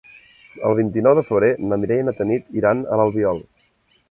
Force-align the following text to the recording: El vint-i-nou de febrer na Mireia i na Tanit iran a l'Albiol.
El 0.69 0.77
vint-i-nou 0.79 1.15
de 1.19 1.23
febrer 1.29 1.51
na 1.67 1.79
Mireia 1.83 2.05
i 2.07 2.09
na 2.09 2.15
Tanit 2.23 2.51
iran 2.63 2.83
a 2.97 3.01
l'Albiol. 3.03 3.45